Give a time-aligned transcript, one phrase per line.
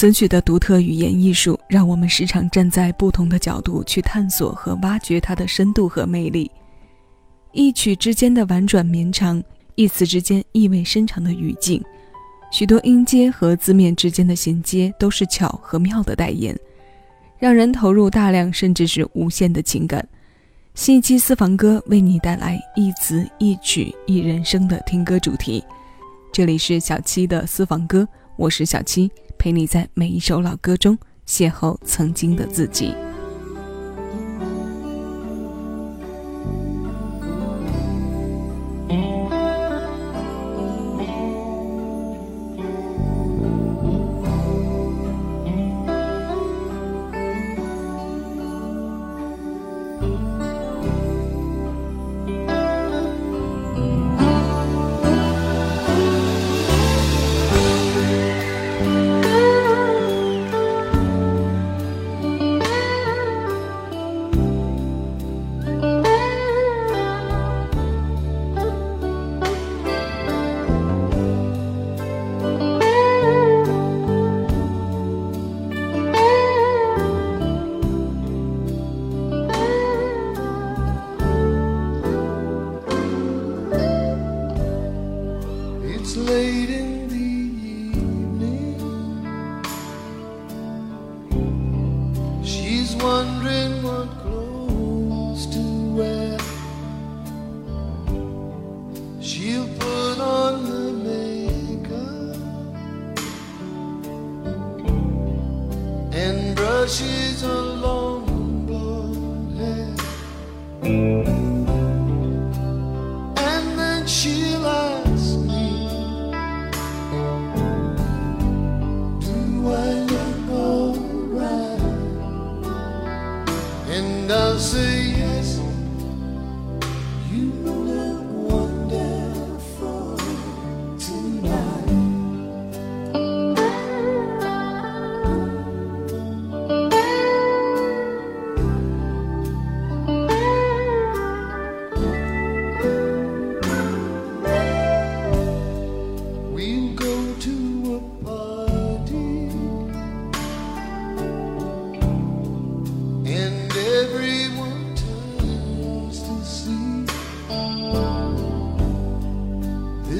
[0.00, 6.50] 词曲的独特语言艺术，让我们时常站在不同的角度去探索和挖掘它的深度和魅力。
[7.52, 9.44] 一曲之间的婉转绵长，
[9.74, 11.84] 一词之间意味深长的语境，
[12.50, 16.58] 许多音阶和字面之间的衔接都是巧和妙的代言，
[17.38, 20.02] 让人投入大量甚至是无限的情感。
[20.74, 25.62] 新一期私房歌为你带来一词一曲一人生的听歌主题。
[26.32, 28.08] 这里是小七的私房歌，
[28.38, 29.10] 我是小七，
[29.40, 32.94] 陪你在每一首老歌中邂逅曾经的自己。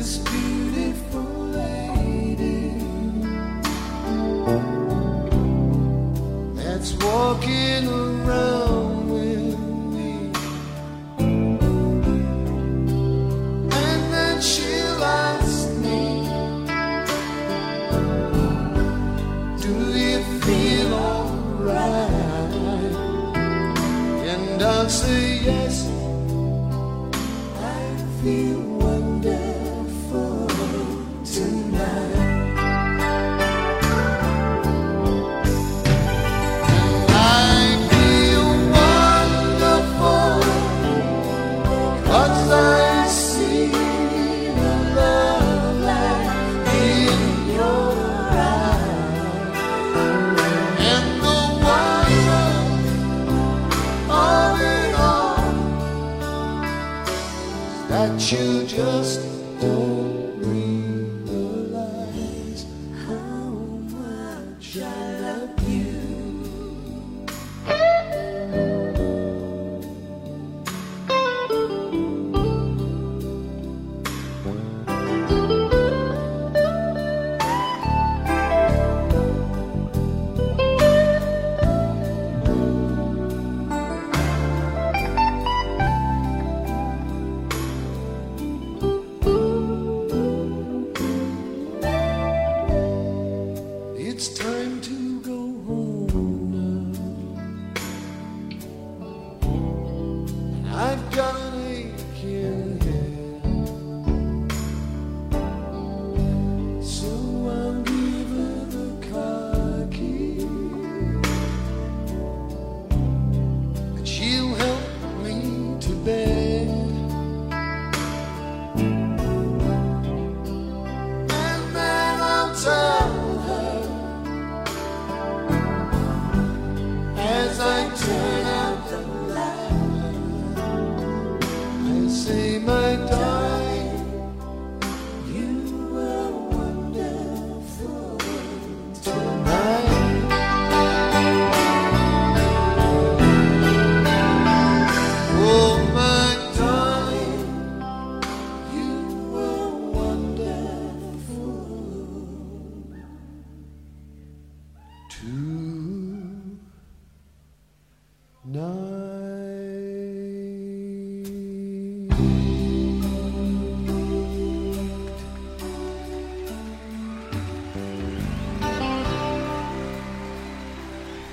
[0.00, 0.69] this view.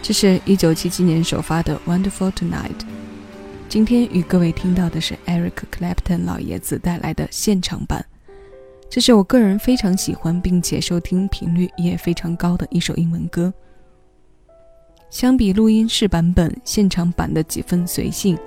[0.07, 2.80] 这是一九七七年首发的《Wonderful Tonight》。
[3.68, 8.06] 今天与各位听到的是 Eric Clapton 老爷子带来的现场版。
[8.89, 13.54] 这是我个人非常喜欢并且收听频率也非常高的一首英文歌。
[15.09, 18.38] 相比录音室版本，现场版的几分随性，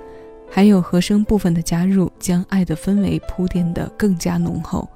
[0.49, 4.89] 还有和声部分的加入，将爱的氛围铺垫得更加浓厚。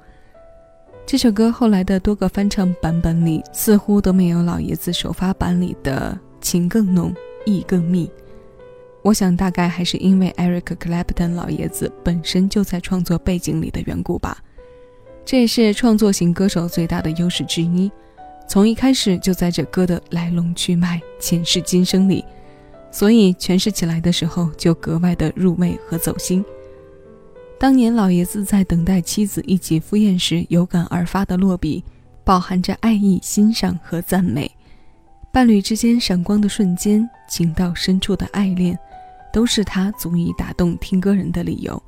[1.06, 7.12] 这首歌后来的多个翻唱版本里，似乎都没有老爷子首发版里的情更浓，
[7.44, 8.08] 意更密。
[9.02, 14.38] 我想大概还是因为 Eric Clapton 老爷子本身就在创作背景里的缘故吧。
[15.24, 17.90] 这也是创作型歌手最大的优势之一，
[18.46, 22.24] 从一开始就在这歌的来龙去脉、前世今生里，
[22.92, 26.44] 所以诠释起来的时候就格外的入味和走心。
[27.58, 31.82] 当年老爷子在等待妻子一起赴宴时有感而发的落笔，
[32.22, 34.48] 饱含着爱意、欣赏和赞美，
[35.36, 38.74] 伴侣之间闪光的瞬间，情到深处的爱恋，
[39.30, 41.80] 都是他足以打动听歌人的理由。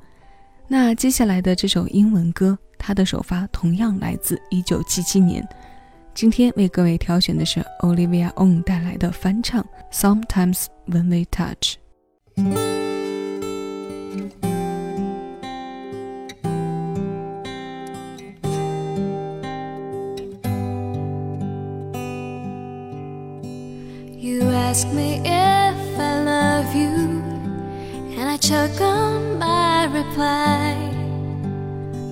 [0.67, 5.49] 那接下来的这首英文歌，它的首发同样来自1977年。
[6.13, 11.77] 今天为各位挑选的是 Olivia On 带来的翻唱《Sometimes When We Touch》。
[24.79, 27.21] Ask me if I love you,
[28.17, 30.71] and I choke on my reply.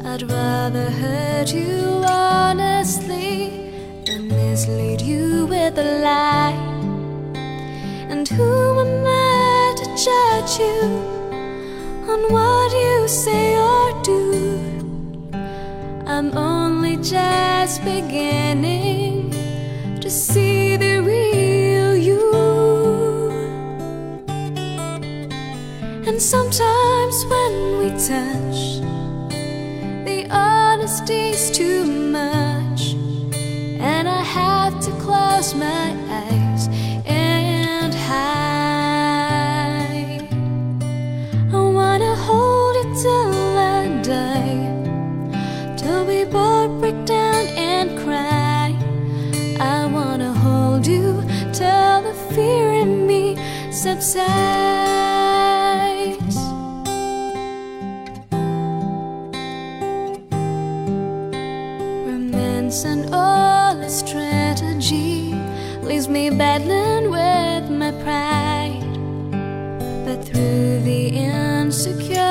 [0.04, 3.72] I'd rather hurt you honestly
[4.06, 6.60] than mislead you with a lie.
[8.12, 10.82] And who am I to judge you
[12.12, 14.60] on what you say or do?
[16.06, 19.32] I'm only just beginning
[20.02, 20.97] to see the
[26.28, 28.82] sometimes when we touch,
[30.04, 32.96] the honesty's too much.
[33.80, 36.68] And I have to close my eyes
[37.06, 38.28] and hide.
[41.54, 44.68] I wanna hold it till I die,
[45.78, 48.76] till we both break down and cry.
[49.62, 53.38] I wanna hold you till the fear in me
[53.72, 54.97] subsides.
[66.38, 68.84] Battling with my pride.
[70.06, 72.28] But through the insecurity,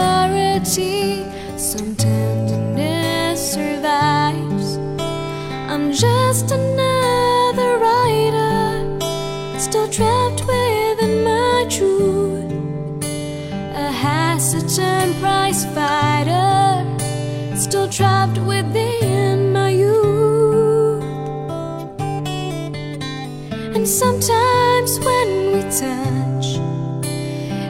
[23.86, 26.58] sometimes when we touch,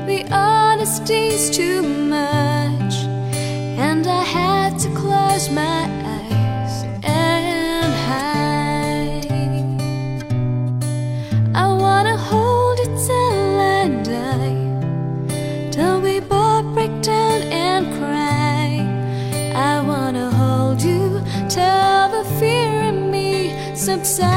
[0.06, 2.94] the honesty's too much,
[3.76, 9.26] and I had to close my eyes and hide.
[11.54, 18.80] I wanna hold it till I die, till we both break down and cry.
[19.54, 21.20] I wanna hold you
[21.50, 24.36] till the fear in me subsides.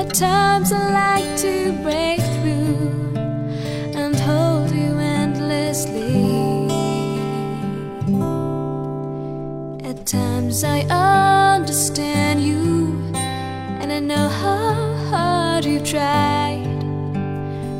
[0.00, 3.12] At times I like to break through
[3.94, 6.66] and hold you endlessly.
[9.88, 16.66] At times I understand you and I know how hard you've tried.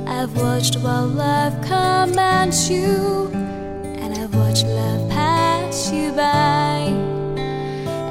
[0.07, 6.93] I've watched while love commands you and I've watched love pass you by.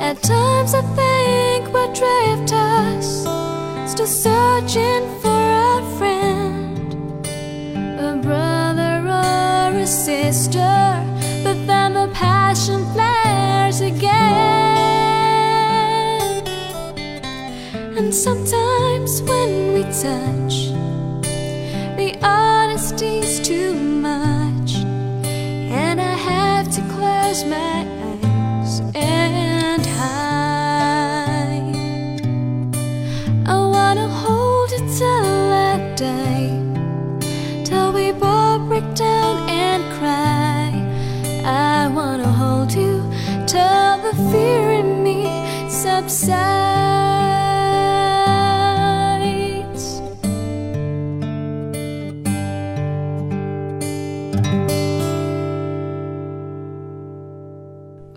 [0.02, 1.19] At times I think
[1.80, 3.24] we're drifters,
[3.92, 6.94] still searching for a friend,
[8.00, 11.06] a brother or a sister.
[11.44, 14.10] But then the passion flares again,
[17.98, 20.59] and sometimes when we touch,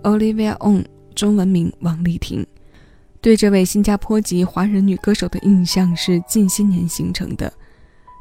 [0.02, 2.47] Olivia On，中文名王丽婷。
[3.21, 7.52] 对这位新加坡籍华人女歌手的印象是近些年形成的。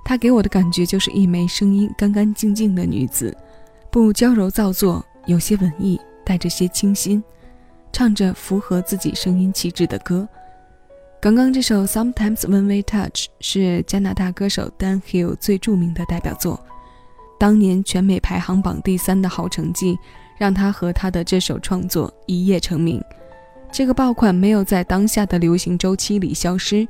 [0.04, 3.36] 她给我的感觉就是一枚声音干干净净的女子，
[3.92, 7.24] 不娇柔造作，有些文艺，带着些清新，
[7.92, 10.28] 唱着符合自己声音气质的歌。
[11.20, 13.10] 刚刚这首《Sometimes When We Touch》
[13.40, 16.64] 是加拿大歌手 Dan Hill 最著名的代表作，
[17.40, 19.98] 当年全美排行榜第三的好成绩，
[20.42, 23.00] 让他和他的这首创作一夜成名。
[23.72, 26.88] 这个爆款没有在当下的流行周期里消失，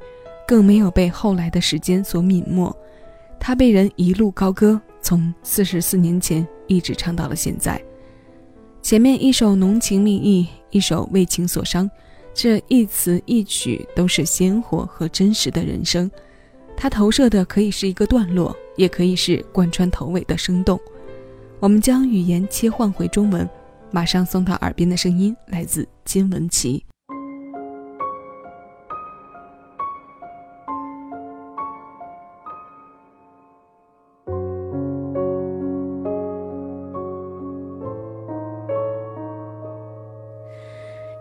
[0.48, 2.74] 更没有被后来的时间所泯没。
[3.38, 7.78] 它被人一路高歌，从四十四年前一直唱到了现在。
[8.82, 11.92] 前面一首浓情蜜意，一首为情所伤，
[12.34, 16.10] 这一词一曲都是鲜活和真实的人生。
[16.78, 20.80] 它投射的可以是一个段落，也可以是贯穿头尾的生动。
[21.62, 23.48] 我们将语言切换回中文。
[23.92, 26.84] 马上送到耳边的声音来自金文岐。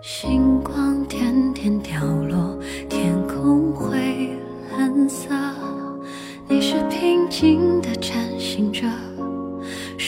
[0.01, 4.31] 星光点点掉落，天空灰
[4.71, 5.29] 蓝色，
[6.49, 8.87] 你是平静的占星者，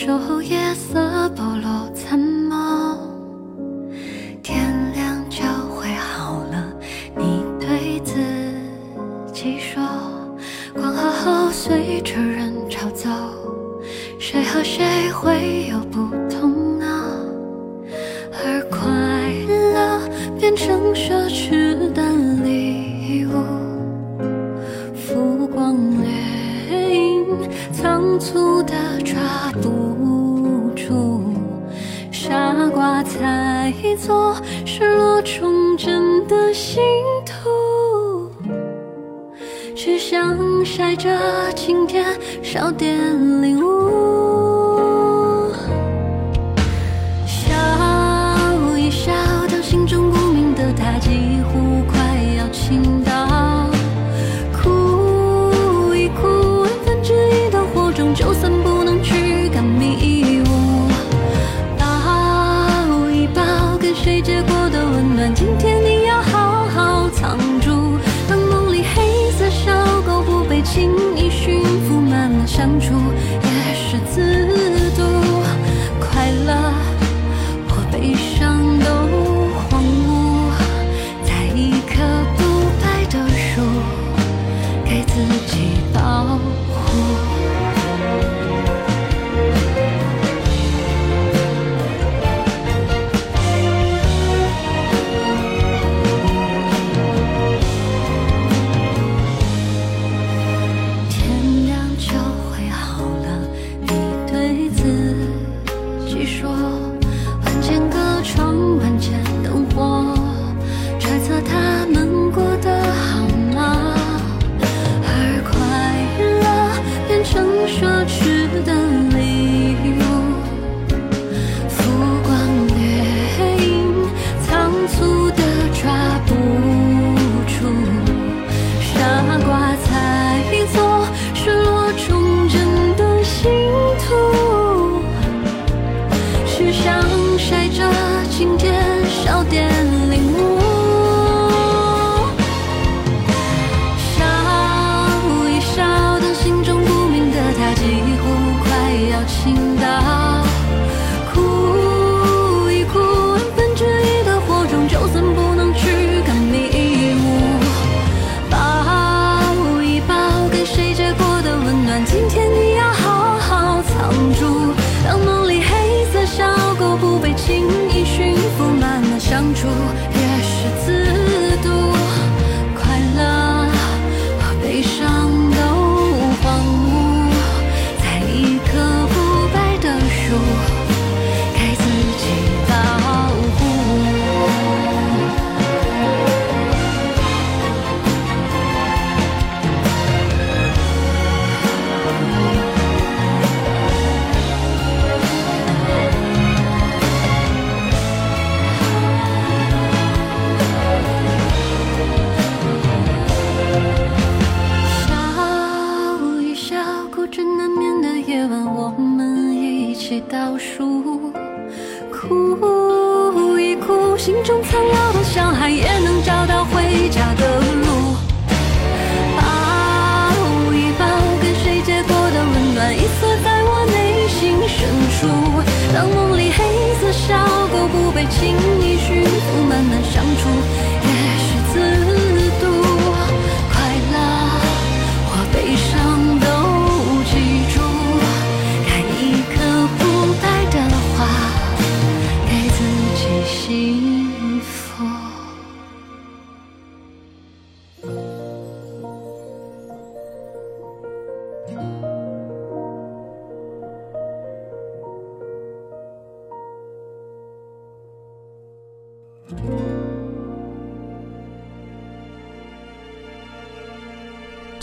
[0.05, 1.12] 守候夜色
[28.65, 31.21] 的抓不住，
[32.11, 36.81] 傻瓜才做失落纯真的信
[37.25, 38.29] 徒，
[39.75, 41.09] 只想晒着
[41.55, 42.05] 晴天，
[42.41, 44.22] 少点领悟。
[70.63, 72.93] 轻易驯服，慢慢相处，
[73.43, 74.82] 也是自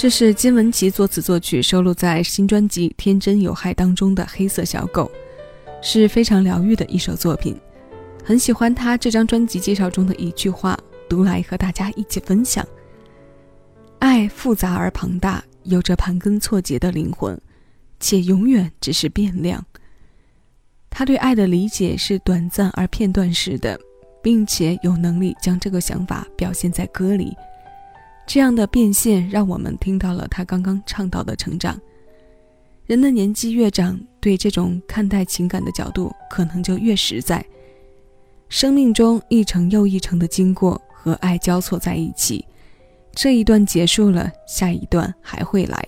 [0.00, 5.12] 这是金文岐作词作曲，收录在新专辑《天真有害》当中的《黑色小狗》，
[5.86, 7.54] 是非常疗愈的一首作品。
[8.24, 10.74] 很喜欢他这张专辑介绍中的一句话，
[11.06, 12.66] 读来和大家一起分享：
[13.98, 17.38] 爱复杂而庞大，有着盘根错节的灵魂，
[18.00, 19.62] 且永远只是变量。
[20.88, 23.78] 他对爱的理解是短暂而片段式的，
[24.22, 27.36] 并且有能力将这个想法表现在歌里。
[28.32, 31.76] 这样的变现，让我们听到了他刚刚倡导的成长。
[32.86, 37.44] 人的年纪越长，对这种看待情感的角度可能就越实在。
[38.48, 42.44] 生命中一程又一程的经过和爱交错在一起，
[43.16, 45.84] 这一段结束了，下一段还会来。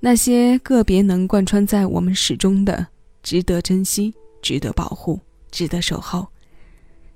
[0.00, 2.88] 那些个别能贯穿在我们始终的，
[3.22, 5.20] 值得珍惜，值得保护，
[5.52, 6.26] 值得守候。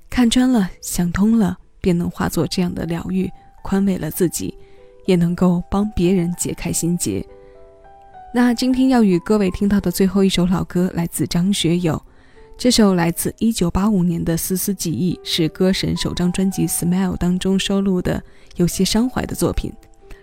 [0.09, 3.28] 看穿了，想通了，便能化作这样的疗愈。
[3.66, 4.57] 宽慰了自己，
[5.07, 7.26] 也能够帮别人解开心结。
[8.33, 12.00] 那今天要与各位听到的最后一首老歌，来自张学友。
[12.57, 18.22] 这首来自1985年的《丝丝记忆》，是歌神首张专辑《Smile》当中收录的
[18.55, 19.72] 有些伤怀的作品，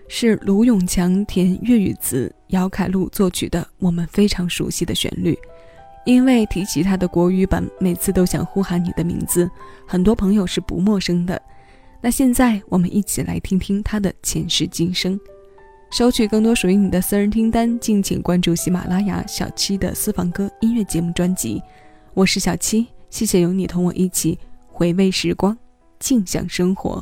[0.07, 3.67] 是卢永强填粤语词，姚凯璐作曲的。
[3.77, 5.37] 我们非常熟悉的旋律，
[6.05, 9.51] 因为提起他的国语版，每次都想呼喊你的名字，
[9.85, 11.39] 很多朋友是不陌生的。
[12.05, 15.17] 那现在我们一起来听听他的前世今生，
[15.89, 21.63] 收取更多属于你的私人听单，敬请关注喜马拉雅小七的私房歌音乐节目专辑。
[22.13, 24.37] 我是小七，谢谢有你同我一起
[24.67, 25.57] 回味时光，
[25.97, 27.01] 静享生活。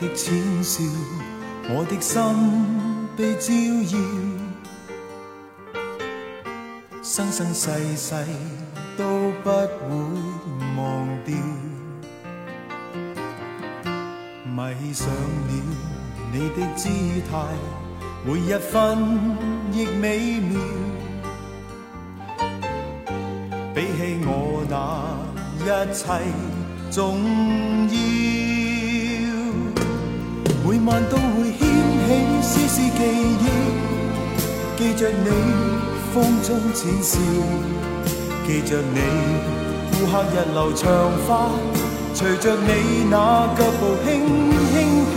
[0.00, 0.84] 的浅笑，
[1.70, 2.16] 我的心
[3.16, 3.52] 被照
[3.90, 3.98] 耀，
[7.02, 8.14] 生生世世
[8.96, 9.66] 都不会
[10.76, 11.34] 忘掉。
[14.44, 15.52] 迷上了
[16.32, 16.88] 你的姿
[17.28, 17.32] 态，
[18.24, 18.76] 每一分
[19.72, 20.60] 亦美妙，
[23.74, 24.74] 比起我那
[25.58, 26.04] 一切。
[26.90, 27.20] 重
[27.88, 27.94] 要，
[30.88, 31.60] 每晚都会掀
[32.08, 32.08] 起
[32.40, 33.46] 丝丝记忆，
[34.78, 35.28] 记着你
[36.14, 37.18] 风中浅笑，
[38.46, 38.98] 记着你
[39.92, 40.88] 顾客日流长
[41.28, 41.50] 发，
[42.14, 43.14] 随着你那
[43.54, 44.08] 脚步轻
[44.72, 44.74] 轻
[45.12, 45.14] 飘。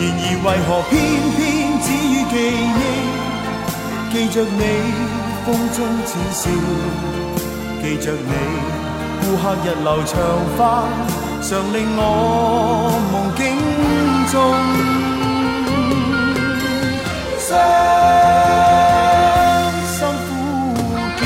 [0.00, 0.90] 然而为何偏
[1.36, 1.38] 偏
[1.84, 2.34] 只于记
[2.80, 2.82] 忆，
[4.10, 4.64] 记着你
[5.44, 6.48] 风中浅笑，
[7.82, 8.32] 记着你。
[9.22, 10.16] 顾客日流长
[10.56, 10.88] 发，
[11.42, 12.00] 常令我
[13.12, 13.14] 梦
[14.30, 14.38] 中
[17.36, 17.48] 伤
[19.84, 20.30] 心呼
[21.18, 21.22] 叫。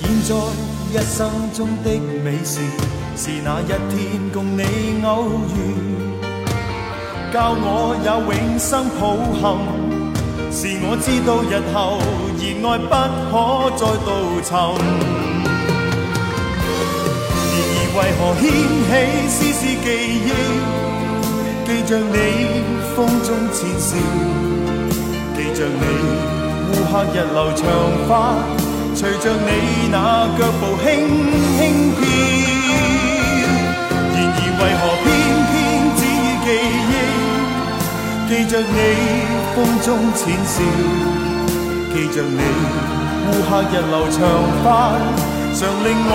[0.00, 0.30] 现在
[0.92, 1.18] 一生
[1.52, 1.86] 中的
[2.22, 2.60] 美事。
[3.20, 4.62] 是那一天共你
[5.04, 5.24] 偶
[5.56, 5.87] 遇，
[7.32, 9.02] 教我有永生抱
[9.40, 9.42] 憾。
[10.50, 12.00] 是我知道日后
[12.40, 12.92] 热爱不
[13.28, 13.32] 可
[13.76, 14.08] 再度
[14.42, 14.50] 寻。
[17.52, 18.42] 然而为何掀
[18.88, 18.90] 起
[19.28, 19.86] 丝丝记
[20.24, 20.30] 忆，
[21.66, 22.14] 记着你
[22.96, 23.90] 风中浅笑，
[25.36, 25.80] 记着你
[26.70, 27.60] 乌黑日流长
[28.08, 28.10] 发，
[28.94, 29.48] 随着你
[29.90, 29.96] 那
[30.38, 30.86] 脚步轻
[31.58, 31.60] 轻
[31.92, 32.00] 飘。
[34.14, 34.82] 然而为何
[38.28, 38.76] 记着你
[39.56, 40.60] 风中浅笑，
[41.94, 42.40] 记着你
[43.24, 44.20] 乌黑日流长
[44.62, 44.66] 发，
[45.54, 46.12] 常令我